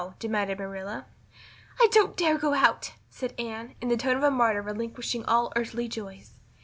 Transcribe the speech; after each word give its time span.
demanded 0.17 0.57
Marilla. 0.57 1.05
"I 1.79 1.87
don't 1.91 2.17
dare 2.17 2.35
go 2.35 2.55
out," 2.55 2.93
said 3.11 3.35
Anne, 3.39 3.75
in 3.81 3.89
the 3.89 3.97
tone 3.97 4.17
of 4.17 4.23
a 4.23 4.31
martyr 4.31 4.63
relinquishing 4.63 5.23
all 5.25 5.53
earthly 5.55 5.87
joys. 5.87 6.39